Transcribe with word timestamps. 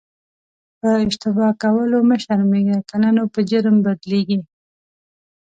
په 0.79 0.89
اشتباه 1.05 1.51
کولو 1.63 1.97
مه 2.09 2.17
شرمېږه 2.23 2.77
که 2.89 2.95
نه 3.03 3.09
نو 3.15 3.23
په 3.33 3.39
جرم 3.49 3.77
بدلیږي. 3.85 4.39